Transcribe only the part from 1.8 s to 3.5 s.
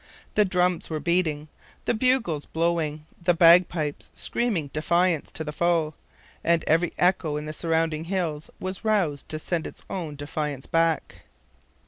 the bugles blowing, the